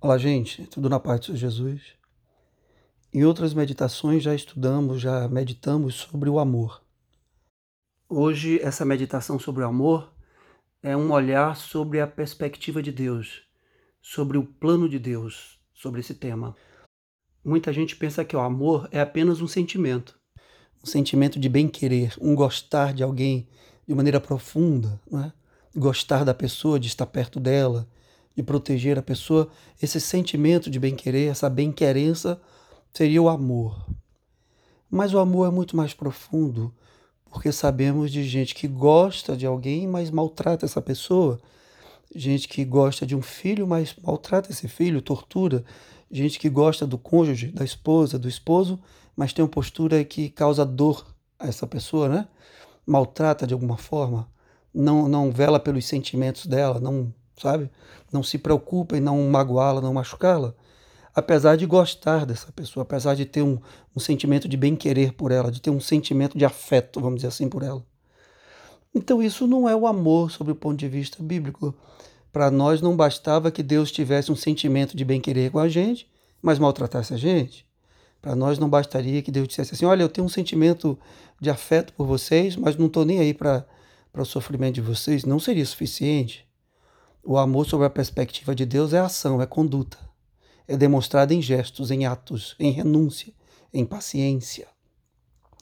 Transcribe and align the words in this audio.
Olá, 0.00 0.16
gente, 0.16 0.64
tudo 0.68 0.88
na 0.88 1.00
paz 1.00 1.22
de 1.22 1.36
Jesus? 1.36 1.82
Em 3.12 3.24
outras 3.24 3.52
meditações 3.52 4.22
já 4.22 4.32
estudamos, 4.32 5.00
já 5.00 5.26
meditamos 5.26 5.96
sobre 5.96 6.30
o 6.30 6.38
amor. 6.38 6.80
Hoje, 8.08 8.60
essa 8.62 8.84
meditação 8.84 9.40
sobre 9.40 9.64
o 9.64 9.66
amor 9.66 10.14
é 10.84 10.96
um 10.96 11.10
olhar 11.10 11.56
sobre 11.56 12.00
a 12.00 12.06
perspectiva 12.06 12.80
de 12.80 12.92
Deus, 12.92 13.42
sobre 14.00 14.38
o 14.38 14.44
plano 14.44 14.88
de 14.88 15.00
Deus, 15.00 15.58
sobre 15.74 15.98
esse 15.98 16.14
tema. 16.14 16.54
Muita 17.44 17.72
gente 17.72 17.96
pensa 17.96 18.24
que 18.24 18.36
o 18.36 18.40
amor 18.40 18.88
é 18.92 19.00
apenas 19.00 19.40
um 19.40 19.48
sentimento, 19.48 20.16
um 20.80 20.86
sentimento 20.86 21.40
de 21.40 21.48
bem-querer, 21.48 22.14
um 22.20 22.36
gostar 22.36 22.94
de 22.94 23.02
alguém 23.02 23.48
de 23.84 23.96
maneira 23.96 24.20
profunda, 24.20 25.00
não 25.10 25.24
é? 25.24 25.32
gostar 25.74 26.22
da 26.22 26.32
pessoa, 26.32 26.78
de 26.78 26.86
estar 26.86 27.06
perto 27.06 27.40
dela, 27.40 27.88
de 28.38 28.42
proteger 28.44 28.96
a 28.96 29.02
pessoa, 29.02 29.48
esse 29.82 30.00
sentimento 30.00 30.70
de 30.70 30.78
bem-querer, 30.78 31.28
essa 31.28 31.50
bem-querença, 31.50 32.40
seria 32.94 33.20
o 33.20 33.28
amor. 33.28 33.84
Mas 34.88 35.12
o 35.12 35.18
amor 35.18 35.48
é 35.48 35.50
muito 35.50 35.76
mais 35.76 35.92
profundo, 35.92 36.72
porque 37.28 37.50
sabemos 37.50 38.12
de 38.12 38.22
gente 38.22 38.54
que 38.54 38.68
gosta 38.68 39.36
de 39.36 39.44
alguém, 39.44 39.88
mas 39.88 40.08
maltrata 40.12 40.64
essa 40.64 40.80
pessoa, 40.80 41.40
gente 42.14 42.46
que 42.46 42.64
gosta 42.64 43.04
de 43.04 43.16
um 43.16 43.22
filho, 43.22 43.66
mas 43.66 43.96
maltrata 44.00 44.52
esse 44.52 44.68
filho, 44.68 45.02
tortura, 45.02 45.64
gente 46.08 46.38
que 46.38 46.48
gosta 46.48 46.86
do 46.86 46.96
cônjuge, 46.96 47.48
da 47.48 47.64
esposa, 47.64 48.20
do 48.20 48.28
esposo, 48.28 48.78
mas 49.16 49.32
tem 49.32 49.44
uma 49.44 49.50
postura 49.50 50.04
que 50.04 50.30
causa 50.30 50.64
dor 50.64 51.04
a 51.40 51.48
essa 51.48 51.66
pessoa, 51.66 52.08
né? 52.08 52.28
Maltrata 52.86 53.48
de 53.48 53.52
alguma 53.52 53.76
forma, 53.76 54.30
não, 54.72 55.08
não 55.08 55.32
vela 55.32 55.58
pelos 55.58 55.86
sentimentos 55.86 56.46
dela, 56.46 56.78
não 56.78 57.12
sabe? 57.40 57.70
Não 58.12 58.22
se 58.22 58.38
preocupa 58.38 58.96
em 58.96 59.00
não 59.00 59.28
magoá-la, 59.28 59.80
não 59.80 59.94
machucá-la. 59.94 60.54
Apesar 61.14 61.56
de 61.56 61.66
gostar 61.66 62.24
dessa 62.24 62.52
pessoa, 62.52 62.82
apesar 62.82 63.14
de 63.14 63.24
ter 63.24 63.42
um, 63.42 63.58
um 63.94 64.00
sentimento 64.00 64.48
de 64.48 64.56
bem-querer 64.56 65.12
por 65.12 65.32
ela, 65.32 65.50
de 65.50 65.60
ter 65.60 65.70
um 65.70 65.80
sentimento 65.80 66.38
de 66.38 66.44
afeto, 66.44 67.00
vamos 67.00 67.16
dizer 67.16 67.28
assim, 67.28 67.48
por 67.48 67.62
ela. 67.62 67.84
Então, 68.94 69.22
isso 69.22 69.46
não 69.46 69.68
é 69.68 69.74
o 69.74 69.86
amor 69.86 70.30
sob 70.30 70.50
o 70.52 70.54
ponto 70.54 70.78
de 70.78 70.88
vista 70.88 71.22
bíblico. 71.22 71.74
Para 72.32 72.50
nós 72.50 72.80
não 72.80 72.96
bastava 72.96 73.50
que 73.50 73.62
Deus 73.62 73.90
tivesse 73.90 74.30
um 74.30 74.36
sentimento 74.36 74.96
de 74.96 75.04
bem-querer 75.04 75.50
com 75.50 75.58
a 75.58 75.68
gente, 75.68 76.08
mas 76.40 76.58
maltratasse 76.58 77.12
a 77.12 77.16
gente. 77.16 77.66
Para 78.20 78.34
nós 78.34 78.58
não 78.58 78.68
bastaria 78.68 79.22
que 79.22 79.30
Deus 79.30 79.48
dissesse 79.48 79.74
assim: 79.74 79.84
Olha, 79.84 80.02
eu 80.02 80.08
tenho 80.08 80.26
um 80.26 80.30
sentimento 80.30 80.98
de 81.40 81.50
afeto 81.50 81.92
por 81.92 82.06
vocês, 82.06 82.56
mas 82.56 82.76
não 82.76 82.86
estou 82.86 83.04
nem 83.04 83.20
aí 83.20 83.32
para 83.32 83.64
o 84.14 84.24
sofrimento 84.24 84.74
de 84.74 84.80
vocês. 84.80 85.24
Não 85.24 85.38
seria 85.38 85.64
suficiente. 85.64 86.47
O 87.30 87.36
amor, 87.36 87.66
sob 87.66 87.84
a 87.84 87.90
perspectiva 87.90 88.54
de 88.54 88.64
Deus, 88.64 88.94
é 88.94 88.98
ação, 88.98 89.42
é 89.42 89.44
conduta. 89.44 89.98
É 90.66 90.78
demonstrado 90.78 91.34
em 91.34 91.42
gestos, 91.42 91.90
em 91.90 92.06
atos, 92.06 92.56
em 92.58 92.70
renúncia, 92.70 93.34
em 93.70 93.84
paciência. 93.84 94.66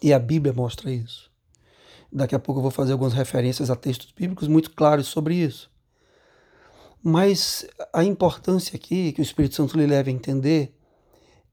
E 0.00 0.12
a 0.12 0.18
Bíblia 0.20 0.54
mostra 0.54 0.92
isso. 0.92 1.28
Daqui 2.12 2.36
a 2.36 2.38
pouco 2.38 2.60
eu 2.60 2.62
vou 2.62 2.70
fazer 2.70 2.92
algumas 2.92 3.14
referências 3.14 3.68
a 3.68 3.74
textos 3.74 4.12
bíblicos 4.12 4.46
muito 4.46 4.70
claros 4.70 5.08
sobre 5.08 5.34
isso. 5.34 5.68
Mas 7.02 7.66
a 7.92 8.04
importância 8.04 8.76
aqui 8.76 9.10
que 9.10 9.20
o 9.20 9.24
Espírito 9.24 9.56
Santo 9.56 9.76
lhe 9.76 9.88
leva 9.88 10.08
a 10.08 10.12
entender 10.12 10.72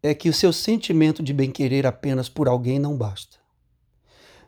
é 0.03 0.13
que 0.13 0.29
o 0.29 0.33
seu 0.33 0.53
sentimento 0.53 1.23
de 1.23 1.33
bem-querer 1.33 1.87
apenas 1.87 2.29
por 2.29 2.47
alguém 2.47 2.77
não 2.77 2.95
basta. 2.95 3.39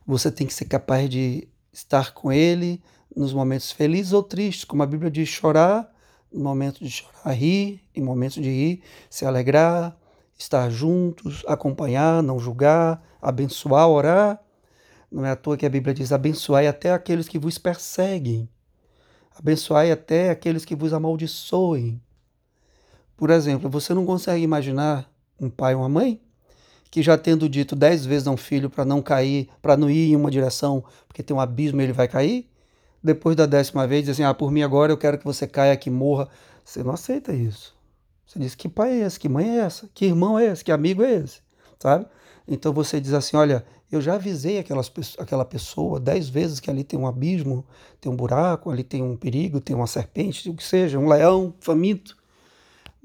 Você 0.06 0.32
tem 0.32 0.46
que 0.46 0.54
ser 0.54 0.66
capaz 0.66 1.10
de 1.10 1.48
estar 1.74 2.14
com 2.14 2.32
ele, 2.32 2.84
nos 3.16 3.34
momentos 3.34 3.72
felizes 3.72 4.14
ou 4.14 4.24
tristes, 4.24 4.66
como 4.66 4.84
a 4.84 4.86
Bíblia 4.86 5.12
diz, 5.12 5.28
chorar, 5.28 5.92
em 6.32 6.40
momentos 6.40 6.80
de 6.80 6.90
chorar, 6.90 7.34
rir, 7.34 7.82
em 7.96 8.02
momentos 8.02 8.42
de 8.42 8.50
rir, 8.50 8.84
se 9.10 9.26
alegrar, 9.26 9.98
estar 10.38 10.70
juntos, 10.70 11.44
acompanhar, 11.48 12.22
não 12.22 12.40
julgar, 12.40 13.04
abençoar, 13.22 13.90
orar. 13.90 14.42
Não 15.12 15.26
é 15.26 15.32
à 15.32 15.36
toa 15.36 15.58
que 15.58 15.66
a 15.66 15.70
Bíblia 15.70 15.94
diz: 15.94 16.12
abençoai 16.12 16.68
até 16.68 16.92
aqueles 16.92 17.28
que 17.28 17.40
vos 17.40 17.58
perseguem, 17.58 18.50
abençoai 19.38 19.92
até 19.92 20.30
aqueles 20.30 20.66
que 20.66 20.76
vos 20.76 20.94
amaldiçoem. 20.94 22.02
Por 23.16 23.30
exemplo, 23.30 23.70
você 23.70 23.94
não 23.94 24.06
consegue 24.06 24.44
imaginar 24.44 25.10
um 25.40 25.50
pai 25.50 25.74
ou 25.74 25.82
uma 25.82 25.90
mãe 25.90 26.22
que 26.92 27.02
já 27.02 27.18
tendo 27.18 27.50
dito 27.50 27.76
dez 27.76 28.06
vezes 28.06 28.28
a 28.28 28.32
um 28.32 28.38
filho 28.38 28.70
para 28.70 28.86
não 28.86 29.02
cair, 29.02 29.50
para 29.62 29.76
não 29.76 29.90
ir 29.90 30.12
em 30.12 30.16
uma 30.16 30.32
direção, 30.32 30.84
porque 31.08 31.24
tem 31.24 31.36
um 31.36 31.40
abismo 31.40 31.82
e 31.82 31.84
ele 31.84 31.94
vai 31.94 32.08
cair, 32.08 32.50
depois 33.06 33.36
da 33.36 33.46
décima 33.46 33.86
vez, 33.86 34.02
diz 34.04 34.12
assim: 34.12 34.24
ah, 34.24 34.34
por 34.34 34.52
mim 34.52 34.64
agora 34.64 34.92
eu 34.92 34.98
quero 34.98 35.18
que 35.18 35.24
você 35.24 35.48
caia, 35.48 35.78
que 35.78 35.90
morra. 35.90 36.28
Você 36.64 36.84
não 36.84 36.92
aceita 36.92 37.32
isso. 37.32 37.76
Você 38.26 38.40
diz: 38.40 38.56
que 38.56 38.68
pai 38.68 39.02
é 39.02 39.06
esse? 39.06 39.20
Que 39.20 39.30
mãe 39.30 39.58
é 39.58 39.62
essa? 39.62 39.88
Que 39.94 40.06
irmão 40.06 40.40
é 40.40 40.46
esse? 40.48 40.64
Que 40.64 40.72
amigo 40.72 41.04
é 41.04 41.14
esse? 41.14 41.40
Sabe? 41.80 42.08
Então 42.48 42.74
você 42.74 43.00
diz 43.00 43.14
assim: 43.14 43.38
olha, 43.38 43.64
eu 43.92 44.02
já 44.02 44.16
avisei 44.16 44.58
aquelas, 44.58 44.92
aquela 45.20 45.46
pessoa 45.46 46.00
dez 46.00 46.28
vezes 46.28 46.60
que 46.60 46.70
ali 46.70 46.84
tem 46.84 47.00
um 47.00 47.06
abismo, 47.06 47.64
tem 48.02 48.12
um 48.12 48.16
buraco, 48.16 48.72
ali 48.72 48.84
tem 48.84 49.04
um 49.04 49.16
perigo, 49.16 49.62
tem 49.62 49.76
uma 49.76 49.88
serpente, 49.88 50.50
o 50.50 50.56
que 50.56 50.64
seja, 50.64 50.98
um 50.98 51.08
leão 51.08 51.54
faminto. 51.60 52.18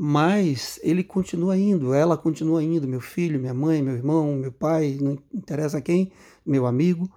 Mas 0.03 0.81
ele 0.83 1.05
continua 1.05 1.59
indo, 1.59 1.93
ela 1.93 2.17
continua 2.17 2.65
indo, 2.65 2.89
meu 2.89 3.03
filho, 3.03 3.39
minha 3.39 3.53
mãe, 3.53 3.83
meu 3.83 3.95
irmão, 3.95 4.35
meu 4.35 4.51
pai, 4.51 4.97
não 4.99 5.19
interessa 5.35 5.79
quem, 5.79 6.11
meu 6.45 6.65
amigo, 6.65 7.11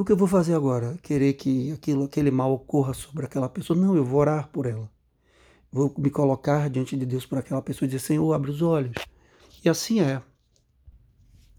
o 0.00 0.04
que 0.04 0.12
eu 0.12 0.16
vou 0.16 0.28
fazer 0.28 0.54
agora? 0.54 0.96
Querer 1.02 1.34
que 1.34 1.72
aquilo, 1.72 2.04
aquele 2.04 2.30
mal 2.30 2.52
ocorra 2.52 2.94
sobre 2.94 3.26
aquela 3.26 3.48
pessoa? 3.48 3.78
Não, 3.78 3.94
eu 3.94 4.04
vou 4.04 4.20
orar 4.20 4.48
por 4.48 4.64
ela. 4.64 4.90
Vou 5.70 5.94
me 5.98 6.10
colocar 6.10 6.70
diante 6.70 6.96
de 6.96 7.04
Deus 7.04 7.26
por 7.26 7.38
aquela 7.38 7.60
pessoa 7.60 7.86
e 7.86 7.90
dizer: 7.90 8.04
Senhor, 8.04 8.32
abre 8.32 8.50
os 8.50 8.62
olhos. 8.62 8.94
E 9.62 9.68
assim 9.68 10.00
é. 10.00 10.22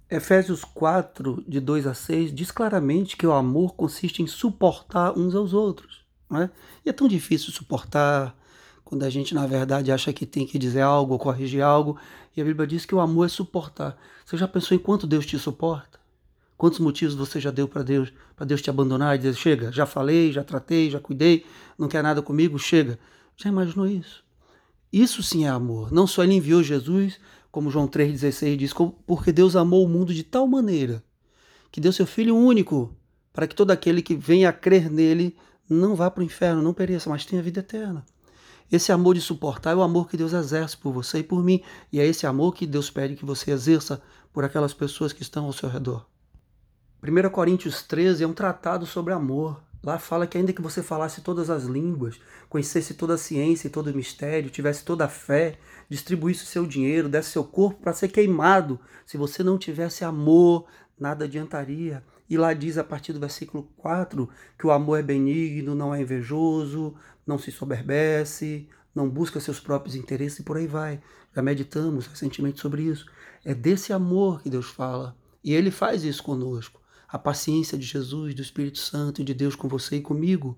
Efésios 0.10 0.66
4, 0.66 1.46
de 1.48 1.60
2 1.60 1.88
a 1.88 1.94
6, 1.94 2.34
diz 2.34 2.52
claramente 2.52 3.16
que 3.16 3.26
o 3.26 3.32
amor 3.32 3.76
consiste 3.76 4.22
em 4.22 4.28
suportar 4.28 5.18
uns 5.18 5.36
aos 5.36 5.54
outros. 5.54 6.04
Não 6.30 6.42
é? 6.42 6.50
E 6.86 6.90
é 6.90 6.94
tão 6.94 7.08
difícil 7.08 7.54
suportar 7.54 8.36
quando 8.84 9.04
a 9.04 9.10
gente, 9.10 9.34
na 9.34 9.48
verdade, 9.48 9.92
acha 9.92 10.12
que 10.12 10.26
tem 10.26 10.46
que 10.46 10.60
dizer 10.60 10.82
algo 10.82 11.14
ou 11.14 11.20
corrigir 11.20 11.62
algo. 11.62 11.98
E 12.36 12.42
a 12.42 12.44
Bíblia 12.44 12.68
diz 12.68 12.86
que 12.86 12.96
o 12.96 13.00
amor 13.00 13.28
é 13.28 13.30
suportar. 13.30 13.98
Você 14.26 14.36
já 14.36 14.48
pensou 14.48 14.76
em 14.76 14.80
quanto 14.80 15.08
Deus 15.08 15.26
te 15.26 15.40
suporta? 15.40 16.01
Quantos 16.62 16.78
motivos 16.78 17.16
você 17.16 17.40
já 17.40 17.50
deu 17.50 17.68
para 17.68 17.82
Deus, 17.82 18.14
para 18.36 18.46
Deus 18.46 18.62
te 18.62 18.70
abandonar 18.70 19.16
e 19.16 19.18
dizer, 19.18 19.34
chega, 19.34 19.72
já 19.72 19.84
falei, 19.88 20.32
já 20.32 20.44
tratei, 20.44 20.92
já 20.92 21.00
cuidei, 21.00 21.44
não 21.76 21.88
quer 21.88 22.04
nada 22.04 22.22
comigo, 22.22 22.60
chega. 22.60 23.00
Já 23.36 23.50
imaginou 23.50 23.88
isso? 23.88 24.24
Isso 24.94 25.24
sim 25.24 25.44
é 25.44 25.50
amor. 25.50 25.92
Não 25.92 26.06
só 26.06 26.24
ele 26.24 26.36
enviou 26.36 26.62
Jesus, 26.62 27.20
como 27.52 27.72
João 27.72 27.88
3,16 27.88 28.58
diz, 28.58 28.74
porque 29.08 29.32
Deus 29.32 29.56
amou 29.56 29.84
o 29.84 29.90
mundo 29.90 30.14
de 30.14 30.22
tal 30.22 30.46
maneira 30.46 31.04
que 31.72 31.82
deu 31.82 31.92
seu 31.92 32.06
Filho 32.06 32.38
único 32.38 32.96
para 33.34 33.48
que 33.48 33.56
todo 33.56 33.72
aquele 33.72 34.04
que 34.04 34.16
venha 34.16 34.50
a 34.50 34.54
crer 34.54 34.88
nele 34.88 35.36
não 35.68 35.96
vá 35.96 36.12
para 36.12 36.22
o 36.22 36.24
inferno, 36.24 36.62
não 36.62 36.76
pereça, 36.76 37.10
mas 37.10 37.26
tenha 37.26 37.42
vida 37.42 37.62
eterna. 37.62 38.06
Esse 38.72 38.92
amor 38.92 39.16
de 39.16 39.22
suportar 39.22 39.72
é 39.72 39.76
o 39.76 39.82
amor 39.82 40.08
que 40.08 40.16
Deus 40.16 40.32
exerce 40.32 40.78
por 40.78 40.94
você 40.94 41.18
e 41.18 41.24
por 41.24 41.44
mim. 41.44 41.64
E 41.92 42.00
é 42.00 42.06
esse 42.06 42.28
amor 42.28 42.54
que 42.54 42.68
Deus 42.68 42.92
pede 42.92 43.16
que 43.16 43.26
você 43.26 43.50
exerça 43.50 44.00
por 44.32 44.44
aquelas 44.44 44.76
pessoas 44.76 45.12
que 45.12 45.24
estão 45.24 45.46
ao 45.46 45.54
seu 45.54 45.68
redor. 45.68 46.06
1 47.04 47.32
Coríntios 47.32 47.82
13 47.82 48.24
é 48.24 48.28
um 48.28 48.34
tratado 48.34 48.86
sobre 48.86 49.12
amor. 49.12 49.60
Lá 49.84 49.98
fala 49.98 50.28
que 50.28 50.38
ainda 50.38 50.54
que 50.54 50.62
você 50.62 50.84
falasse 50.84 51.22
todas 51.22 51.50
as 51.50 51.64
línguas, 51.64 52.22
conhecesse 52.48 52.94
toda 52.94 53.16
a 53.16 53.18
ciência 53.18 53.68
e 53.68 53.72
todo 53.72 53.88
o 53.88 53.96
mistério, 53.96 54.52
tivesse 54.52 54.86
toda 54.86 55.06
a 55.06 55.10
fé, 55.10 55.58
distribuísse 55.90 56.44
o 56.44 56.46
seu 56.46 56.64
dinheiro, 56.64 57.10
desse 57.10 57.32
seu 57.32 57.44
corpo 57.44 57.82
para 57.82 57.92
ser 57.92 58.10
queimado, 58.10 58.80
se 59.04 59.18
você 59.18 59.42
não 59.42 59.58
tivesse 59.58 60.06
amor, 60.06 60.68
nada 61.00 61.26
adiantaria. 61.26 62.04
E 62.30 62.38
lá 62.38 62.54
diz 62.54 62.78
a 62.78 62.84
partir 62.84 63.14
do 63.14 63.20
versículo 63.20 63.64
4 63.78 64.30
que 64.60 64.68
o 64.68 64.72
amor 64.72 65.00
é 65.00 65.02
benigno, 65.02 65.74
não 65.74 65.96
é 65.96 66.04
invejoso, 66.04 66.94
não 67.26 67.40
se 67.40 67.52
soberbece, 67.52 68.70
não 68.94 69.10
busca 69.10 69.40
seus 69.40 69.60
próprios 69.60 69.96
interesses 69.96 70.38
e 70.38 70.44
por 70.44 70.56
aí 70.56 70.68
vai. 70.68 71.02
Já 71.36 71.42
meditamos 71.42 72.06
recentemente 72.06 72.62
sobre 72.62 72.84
isso. 72.84 73.08
É 73.44 73.56
desse 73.56 73.92
amor 73.92 74.44
que 74.44 74.52
Deus 74.52 74.70
fala. 74.70 75.18
E 75.44 75.52
ele 75.56 75.72
faz 75.72 76.04
isso 76.04 76.22
conosco 76.22 76.81
a 77.12 77.20
paciência 77.20 77.78
de 77.78 77.86
Jesus, 77.86 78.34
do 78.34 78.42
Espírito 78.42 78.80
Santo 78.80 79.22
e 79.22 79.26
de 79.26 79.34
Deus 79.34 79.54
com 79.54 79.68
você 79.68 79.98
e 79.98 80.02
comigo. 80.02 80.58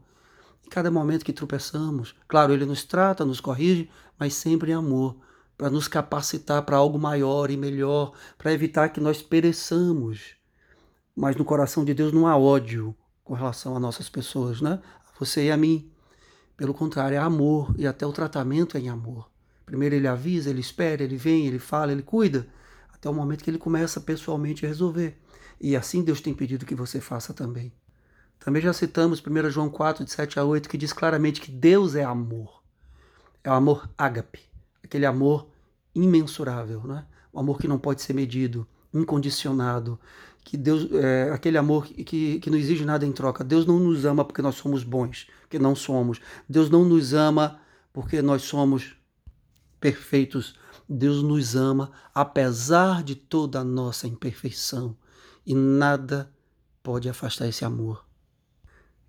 Em 0.63 0.69
cada 0.69 0.91
momento 0.91 1.25
que 1.25 1.33
tropeçamos, 1.33 2.13
claro, 2.27 2.53
Ele 2.53 2.63
nos 2.63 2.83
trata, 2.83 3.25
nos 3.25 3.39
corrige, 3.39 3.89
mas 4.19 4.35
sempre 4.35 4.71
em 4.71 4.75
amor, 4.75 5.17
para 5.57 5.69
nos 5.69 5.87
capacitar 5.87 6.61
para 6.61 6.77
algo 6.77 6.99
maior 6.99 7.49
e 7.49 7.57
melhor, 7.57 8.13
para 8.37 8.53
evitar 8.53 8.89
que 8.89 9.01
nós 9.01 9.21
pereçamos. 9.21 10.35
Mas 11.15 11.35
no 11.35 11.43
coração 11.43 11.83
de 11.83 11.93
Deus 11.93 12.13
não 12.13 12.27
há 12.27 12.37
ódio 12.37 12.95
com 13.23 13.33
relação 13.33 13.75
a 13.75 13.79
nossas 13.79 14.07
pessoas, 14.07 14.61
né? 14.61 14.79
A 15.07 15.19
você 15.19 15.45
e 15.45 15.51
a 15.51 15.57
mim. 15.57 15.91
Pelo 16.55 16.73
contrário, 16.73 17.15
é 17.15 17.19
amor 17.19 17.73
e 17.77 17.87
até 17.87 18.05
o 18.05 18.13
tratamento 18.13 18.77
é 18.77 18.79
em 18.79 18.89
amor. 18.89 19.27
Primeiro 19.65 19.95
ele 19.95 20.07
avisa, 20.07 20.51
ele 20.51 20.61
espera, 20.61 21.03
ele 21.03 21.17
vem, 21.17 21.47
ele 21.47 21.59
fala, 21.59 21.91
ele 21.91 22.03
cuida, 22.03 22.47
até 22.93 23.09
o 23.09 23.13
momento 23.13 23.43
que 23.43 23.49
ele 23.49 23.57
começa 23.57 23.99
pessoalmente 23.99 24.65
a 24.65 24.69
resolver. 24.69 25.22
E 25.63 25.77
assim 25.77 26.03
Deus 26.03 26.19
tem 26.19 26.33
pedido 26.33 26.65
que 26.65 26.75
você 26.75 26.99
faça 26.99 27.33
também. 27.33 27.71
Também 28.37 28.61
já 28.61 28.73
citamos 28.73 29.23
1 29.25 29.49
João 29.49 29.69
4, 29.69 30.03
de 30.03 30.11
7 30.11 30.37
a 30.37 30.43
8, 30.43 30.67
que 30.67 30.77
diz 30.77 30.91
claramente 30.91 31.39
que 31.39 31.49
Deus 31.49 31.95
é 31.95 32.03
amor. 32.03 32.61
É 33.41 33.49
o 33.49 33.53
amor 33.53 33.89
ágape, 33.97 34.41
aquele 34.83 35.05
amor 35.05 35.47
imensurável, 35.95 36.83
né? 36.83 37.05
o 37.31 37.39
amor 37.39 37.59
que 37.59 37.67
não 37.69 37.79
pode 37.79 38.01
ser 38.01 38.11
medido, 38.11 38.67
incondicionado, 38.93 39.97
que 40.43 40.57
Deus, 40.57 40.91
é, 40.91 41.31
aquele 41.31 41.57
amor 41.57 41.85
que, 41.85 42.39
que 42.39 42.49
não 42.49 42.57
exige 42.57 42.83
nada 42.83 43.05
em 43.05 43.13
troca. 43.13 43.41
Deus 43.41 43.65
não 43.65 43.79
nos 43.79 44.03
ama 44.03 44.25
porque 44.25 44.41
nós 44.41 44.55
somos 44.55 44.83
bons, 44.83 45.29
que 45.49 45.57
não 45.57 45.73
somos. 45.73 46.19
Deus 46.47 46.69
não 46.69 46.83
nos 46.83 47.13
ama 47.13 47.61
porque 47.93 48.21
nós 48.21 48.41
somos 48.41 48.97
perfeitos. 49.79 50.59
Deus 50.87 51.23
nos 51.23 51.55
ama 51.55 51.91
apesar 52.13 53.03
de 53.03 53.15
toda 53.15 53.59
a 53.59 53.63
nossa 53.63 54.07
imperfeição 54.07 54.95
e 55.45 55.53
nada 55.53 56.31
pode 56.81 57.09
afastar 57.09 57.47
esse 57.47 57.63
amor. 57.63 58.05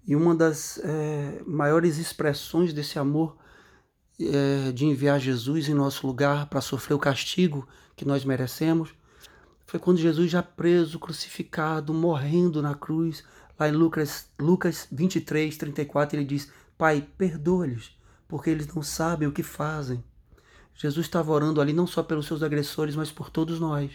E 0.06 0.15
uma 0.15 0.35
das 0.35 0.79
é, 0.79 1.43
maiores 1.47 1.99
expressões 1.99 2.73
desse 2.73 2.99
amor 2.99 3.37
é, 4.21 4.71
de 4.73 4.85
enviar 4.85 5.19
Jesus 5.19 5.69
em 5.69 5.75
nosso 5.75 6.06
lugar 6.06 6.47
para 6.47 6.61
sofrer 6.61 6.94
o 6.94 6.99
castigo 6.99 7.67
que 7.97 8.05
nós 8.05 8.25
merecemos 8.25 8.94
foi 9.67 9.81
quando 9.81 9.99
Jesus, 9.99 10.31
já 10.31 10.43
preso, 10.43 10.99
crucificado, 10.99 11.93
morrendo 11.93 12.62
na 12.62 12.75
cruz, 12.75 13.25
lá 13.59 13.69
em 13.69 13.73
Lucas, 13.73 14.29
Lucas 14.38 14.87
23, 14.93 15.56
34, 15.56 16.17
ele 16.17 16.27
diz: 16.27 16.50
Pai, 16.77 17.06
perdoa-lhes, 17.17 17.91
porque 18.29 18.50
eles 18.50 18.67
não 18.69 18.82
sabem 18.82 19.27
o 19.27 19.32
que 19.32 19.43
fazem. 19.43 20.05
Jesus 20.76 21.06
estava 21.06 21.32
orando 21.32 21.61
ali 21.61 21.73
não 21.73 21.87
só 21.87 22.03
pelos 22.03 22.26
seus 22.26 22.43
agressores, 22.43 22.97
mas 22.97 23.11
por 23.11 23.31
todos 23.31 23.61
nós. 23.61 23.93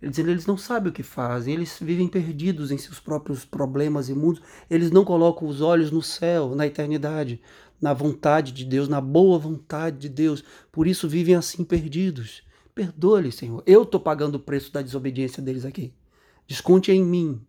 Ele 0.00 0.10
dizendo, 0.10 0.30
eles 0.30 0.46
não 0.46 0.56
sabem 0.56 0.90
o 0.90 0.94
que 0.94 1.02
fazem, 1.02 1.54
eles 1.54 1.76
vivem 1.80 2.06
perdidos 2.06 2.70
em 2.70 2.78
seus 2.78 3.00
próprios 3.00 3.44
problemas 3.44 4.08
e 4.08 4.14
mundos, 4.14 4.40
eles 4.70 4.90
não 4.90 5.04
colocam 5.04 5.48
os 5.48 5.60
olhos 5.60 5.90
no 5.90 6.00
céu, 6.00 6.54
na 6.54 6.66
eternidade, 6.66 7.40
na 7.80 7.92
vontade 7.92 8.52
de 8.52 8.64
Deus, 8.64 8.88
na 8.88 9.00
boa 9.00 9.38
vontade 9.38 9.98
de 9.98 10.08
Deus, 10.08 10.44
por 10.70 10.86
isso 10.86 11.08
vivem 11.08 11.34
assim 11.34 11.64
perdidos. 11.64 12.42
Perdoa-lhes, 12.74 13.34
Senhor. 13.34 13.62
Eu 13.66 13.82
estou 13.82 13.98
pagando 13.98 14.36
o 14.36 14.40
preço 14.40 14.72
da 14.72 14.80
desobediência 14.80 15.42
deles 15.42 15.64
aqui. 15.64 15.92
Desconte 16.46 16.92
em 16.92 17.04
mim, 17.04 17.40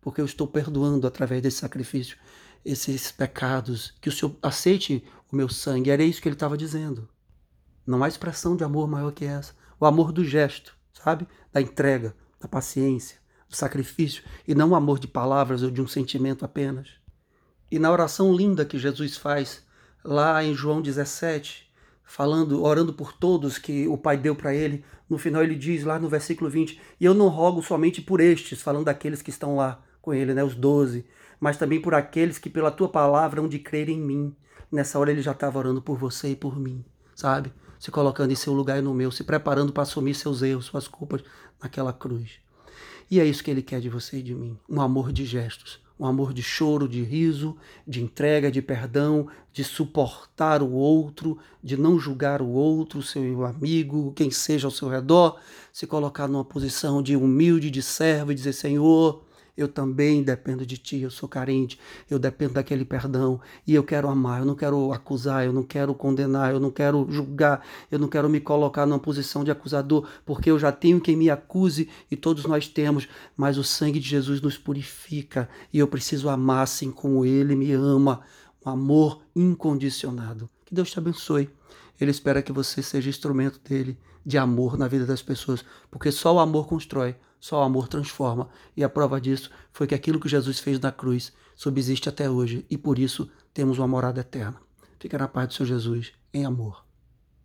porque 0.00 0.20
eu 0.20 0.26
estou 0.26 0.46
perdoando 0.46 1.06
através 1.06 1.40
desse 1.40 1.56
sacrifício 1.56 2.18
esses 2.62 3.10
pecados. 3.10 3.94
Que 3.98 4.10
o 4.10 4.12
Senhor 4.12 4.36
aceite 4.42 5.02
o 5.32 5.36
meu 5.36 5.48
sangue. 5.48 5.90
Era 5.90 6.02
isso 6.02 6.20
que 6.20 6.28
ele 6.28 6.36
estava 6.36 6.56
dizendo. 6.56 7.08
Não 7.88 8.04
há 8.04 8.08
expressão 8.08 8.54
de 8.54 8.62
amor 8.62 8.86
maior 8.86 9.10
que 9.12 9.24
essa. 9.24 9.54
O 9.80 9.86
amor 9.86 10.12
do 10.12 10.22
gesto, 10.22 10.76
sabe? 10.92 11.26
Da 11.50 11.58
entrega, 11.58 12.14
da 12.38 12.46
paciência, 12.46 13.16
do 13.48 13.56
sacrifício, 13.56 14.22
e 14.46 14.54
não 14.54 14.70
o 14.70 14.74
amor 14.74 14.98
de 14.98 15.08
palavras 15.08 15.62
ou 15.62 15.70
de 15.70 15.80
um 15.80 15.88
sentimento 15.88 16.44
apenas. 16.44 16.90
E 17.70 17.78
na 17.78 17.90
oração 17.90 18.30
linda 18.34 18.66
que 18.66 18.78
Jesus 18.78 19.16
faz 19.16 19.64
lá 20.04 20.44
em 20.44 20.54
João 20.54 20.82
17, 20.82 21.72
falando, 22.04 22.62
orando 22.62 22.92
por 22.92 23.14
todos 23.14 23.56
que 23.56 23.88
o 23.88 23.96
Pai 23.96 24.18
deu 24.18 24.36
para 24.36 24.54
ele. 24.54 24.84
No 25.08 25.16
final 25.16 25.42
ele 25.42 25.54
diz 25.54 25.82
lá 25.82 25.98
no 25.98 26.10
versículo 26.10 26.50
20: 26.50 26.78
"E 27.00 27.06
eu 27.06 27.14
não 27.14 27.28
rogo 27.28 27.62
somente 27.62 28.02
por 28.02 28.20
estes", 28.20 28.60
falando 28.60 28.84
daqueles 28.84 29.22
que 29.22 29.30
estão 29.30 29.56
lá 29.56 29.82
com 30.02 30.12
ele, 30.12 30.34
né, 30.34 30.44
os 30.44 30.54
doze, 30.54 31.06
mas 31.40 31.56
também 31.56 31.80
por 31.80 31.94
aqueles 31.94 32.36
que 32.36 32.50
pela 32.50 32.70
tua 32.70 32.90
palavra 32.90 33.40
hão 33.40 33.48
de 33.48 33.58
crer 33.58 33.88
em 33.88 33.98
mim. 33.98 34.36
Nessa 34.70 34.98
hora 34.98 35.10
ele 35.10 35.22
já 35.22 35.32
estava 35.32 35.58
orando 35.58 35.80
por 35.80 35.96
você 35.96 36.32
e 36.32 36.36
por 36.36 36.58
mim, 36.58 36.84
sabe? 37.14 37.50
Se 37.78 37.90
colocando 37.90 38.32
em 38.32 38.36
seu 38.36 38.52
lugar 38.52 38.78
e 38.78 38.82
no 38.82 38.94
meu, 38.94 39.10
se 39.10 39.24
preparando 39.24 39.72
para 39.72 39.82
assumir 39.82 40.14
seus 40.14 40.42
erros, 40.42 40.66
suas 40.66 40.88
culpas 40.88 41.22
naquela 41.62 41.92
cruz. 41.92 42.32
E 43.10 43.20
é 43.20 43.24
isso 43.24 43.42
que 43.42 43.50
ele 43.50 43.62
quer 43.62 43.80
de 43.80 43.88
você 43.88 44.18
e 44.18 44.22
de 44.22 44.34
mim, 44.34 44.58
um 44.68 44.80
amor 44.80 45.12
de 45.12 45.24
gestos, 45.24 45.80
um 45.98 46.06
amor 46.06 46.32
de 46.32 46.42
choro, 46.42 46.88
de 46.88 47.02
riso, 47.02 47.56
de 47.86 48.02
entrega, 48.02 48.50
de 48.50 48.60
perdão, 48.60 49.28
de 49.52 49.64
suportar 49.64 50.62
o 50.62 50.70
outro, 50.70 51.38
de 51.62 51.76
não 51.76 51.98
julgar 51.98 52.40
o 52.42 52.48
outro, 52.48 53.02
seu 53.02 53.44
amigo, 53.44 54.12
quem 54.14 54.30
seja 54.30 54.66
ao 54.66 54.70
seu 54.70 54.88
redor, 54.88 55.40
se 55.72 55.86
colocar 55.86 56.28
numa 56.28 56.44
posição 56.44 57.02
de 57.02 57.16
humilde, 57.16 57.70
de 57.70 57.82
servo 57.82 58.30
e 58.30 58.34
dizer: 58.34 58.52
Senhor, 58.52 59.22
eu 59.58 59.66
também 59.66 60.22
dependo 60.22 60.64
de 60.64 60.78
ti, 60.78 61.00
eu 61.00 61.10
sou 61.10 61.28
carente, 61.28 61.80
eu 62.08 62.16
dependo 62.16 62.54
daquele 62.54 62.84
perdão 62.84 63.40
e 63.66 63.74
eu 63.74 63.82
quero 63.82 64.08
amar, 64.08 64.38
eu 64.38 64.46
não 64.46 64.54
quero 64.54 64.92
acusar, 64.92 65.44
eu 65.44 65.52
não 65.52 65.64
quero 65.64 65.92
condenar, 65.92 66.52
eu 66.52 66.60
não 66.60 66.70
quero 66.70 67.04
julgar, 67.10 67.66
eu 67.90 67.98
não 67.98 68.06
quero 68.06 68.30
me 68.30 68.38
colocar 68.38 68.86
numa 68.86 69.00
posição 69.00 69.42
de 69.42 69.50
acusador, 69.50 70.06
porque 70.24 70.48
eu 70.48 70.60
já 70.60 70.70
tenho 70.70 71.00
quem 71.00 71.16
me 71.16 71.28
acuse 71.28 71.88
e 72.08 72.14
todos 72.14 72.44
nós 72.44 72.68
temos, 72.68 73.08
mas 73.36 73.58
o 73.58 73.64
sangue 73.64 73.98
de 73.98 74.08
Jesus 74.08 74.40
nos 74.40 74.56
purifica 74.56 75.48
e 75.72 75.80
eu 75.80 75.88
preciso 75.88 76.28
amar 76.28 76.62
assim 76.62 76.92
como 76.92 77.24
ele 77.24 77.56
me 77.56 77.72
ama, 77.72 78.20
um 78.64 78.70
amor 78.70 79.22
incondicionado. 79.34 80.48
Que 80.64 80.72
Deus 80.72 80.90
te 80.92 80.98
abençoe. 81.00 81.50
Ele 82.00 82.12
espera 82.12 82.42
que 82.42 82.52
você 82.52 82.80
seja 82.80 83.10
instrumento 83.10 83.60
dele 83.68 83.98
de 84.24 84.38
amor 84.38 84.78
na 84.78 84.86
vida 84.86 85.04
das 85.04 85.20
pessoas, 85.20 85.64
porque 85.90 86.12
só 86.12 86.36
o 86.36 86.38
amor 86.38 86.68
constrói, 86.68 87.16
só 87.40 87.60
o 87.60 87.64
amor 87.64 87.88
transforma. 87.88 88.48
E 88.76 88.82
a 88.82 88.88
prova 88.88 89.20
disso 89.20 89.50
foi 89.72 89.86
que 89.86 89.94
aquilo 89.94 90.20
que 90.20 90.28
Jesus 90.28 90.58
fez 90.58 90.78
na 90.80 90.92
cruz 90.92 91.32
subsiste 91.54 92.08
até 92.08 92.28
hoje 92.30 92.64
e 92.70 92.78
por 92.78 92.98
isso 92.98 93.30
temos 93.52 93.78
uma 93.78 93.88
morada 93.88 94.20
eterna. 94.20 94.60
Fica 94.98 95.18
na 95.18 95.28
paz 95.28 95.48
do 95.48 95.54
Senhor 95.54 95.68
Jesus, 95.68 96.12
em 96.32 96.44
amor. 96.44 96.87